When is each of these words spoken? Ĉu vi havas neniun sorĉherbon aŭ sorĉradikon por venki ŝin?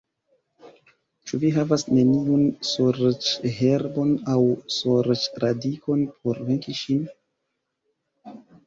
Ĉu 1.31 1.39
vi 1.43 1.51
havas 1.57 1.85
neniun 1.89 2.47
sorĉherbon 2.69 4.17
aŭ 4.37 4.41
sorĉradikon 4.79 6.07
por 6.19 6.45
venki 6.51 6.79
ŝin? 6.85 7.09